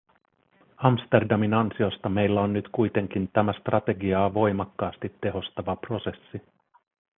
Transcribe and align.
Amsterdamin 0.77 1.53
ansiosta 1.53 2.09
meillä 2.09 2.41
on 2.41 2.53
nyt 2.53 2.69
kuitenkin 2.71 3.27
tämä 3.33 3.53
strategiaa 3.53 4.33
voimakkaasti 4.33 5.15
tehostava 5.21 5.75
prosessi. 5.75 6.41